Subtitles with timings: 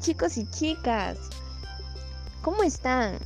[0.00, 1.18] Chicos y chicas,
[2.40, 3.18] ¿cómo están?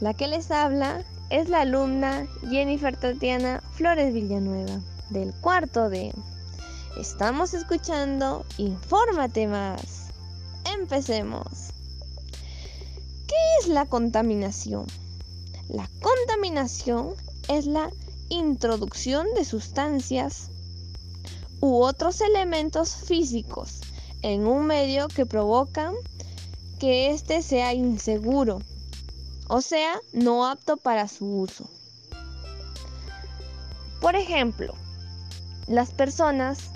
[0.00, 4.80] La que les habla es la alumna Jennifer Tatiana Flores Villanueva
[5.10, 6.12] del cuarto D.
[6.98, 10.08] Estamos escuchando Infórmate más.
[10.76, 11.70] Empecemos.
[13.28, 14.86] ¿Qué es la contaminación?
[15.68, 17.14] La contaminación
[17.46, 17.90] es la
[18.28, 20.50] introducción de sustancias
[21.60, 23.82] u otros elementos físicos
[24.22, 25.94] en un medio que provocan
[26.78, 28.60] que éste sea inseguro,
[29.48, 31.68] o sea, no apto para su uso.
[34.00, 34.74] Por ejemplo,
[35.66, 36.70] las personas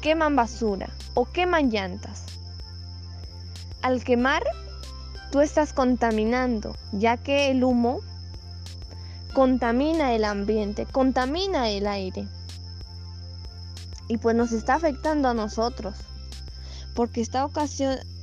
[0.00, 2.22] queman basura o queman llantas.
[3.82, 4.42] Al quemar,
[5.30, 8.00] tú estás contaminando, ya que el humo
[9.34, 12.26] contamina el ambiente, contamina el aire
[14.08, 15.94] y pues nos está afectando a nosotros
[16.94, 17.46] porque está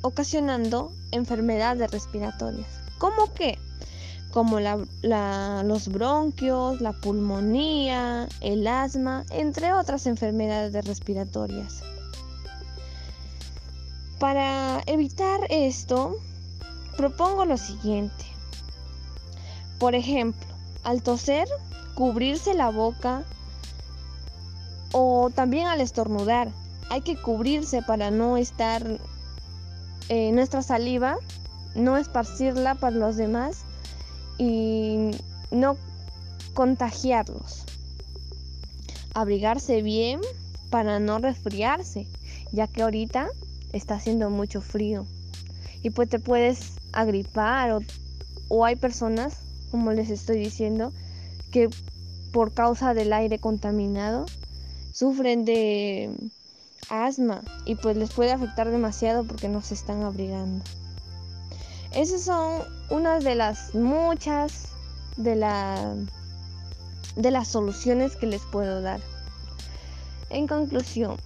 [0.02, 2.68] ocasionando enfermedades respiratorias.
[2.98, 3.58] ¿Cómo qué?
[4.32, 11.82] Como los bronquios, la pulmonía, el asma, entre otras enfermedades respiratorias.
[14.20, 16.16] Para evitar esto,
[16.96, 18.24] propongo lo siguiente.
[19.80, 20.48] Por ejemplo,
[20.84, 21.50] al toser,
[21.96, 23.26] cubrirse la boca
[24.92, 26.50] o también al estornudar.
[26.90, 29.00] Hay que cubrirse para no estar
[30.10, 31.18] eh, nuestra saliva,
[31.76, 33.64] no esparcirla para los demás
[34.38, 35.12] y
[35.52, 35.78] no
[36.54, 37.66] contagiarlos.
[39.14, 40.20] Abrigarse bien
[40.70, 42.08] para no resfriarse,
[42.52, 43.30] ya que ahorita
[43.74, 45.06] está haciendo mucho frío.
[45.84, 47.80] Y pues te puedes agripar o,
[48.50, 49.38] o hay personas,
[49.72, 50.92] como les estoy diciendo,
[51.52, 51.70] que
[52.32, 54.26] por causa del aire contaminado
[54.92, 56.10] sufren de
[56.90, 60.64] asma y pues les puede afectar demasiado porque no se están abrigando.
[61.94, 64.70] Esas son unas de las muchas
[65.18, 65.94] de, la,
[67.16, 69.02] de las soluciones que les puedo dar.
[70.30, 71.18] En conclusión,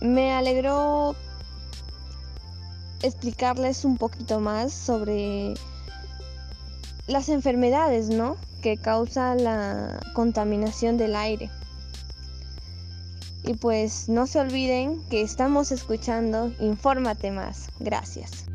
[0.00, 1.16] me alegró
[3.02, 5.54] explicarles un poquito más sobre
[7.06, 8.36] las enfermedades, ¿no?
[8.62, 11.50] Que causa la contaminación del aire.
[13.46, 17.68] Y pues no se olviden que estamos escuchando Infórmate más.
[17.78, 18.46] Gracias.